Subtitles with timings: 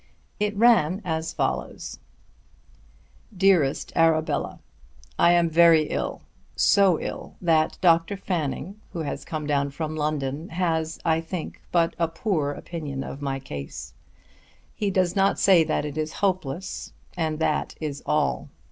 [0.39, 1.99] It ran as follows:
[3.37, 4.57] DEAREST ARABELLA,
[5.19, 6.23] I am very ill,
[6.55, 8.17] so ill that Dr.
[8.17, 13.21] Fanning who has come down from London, has, I think, but a poor opinion of
[13.21, 13.93] my case.
[14.73, 18.49] He does not say that it is hopeless, and that is all.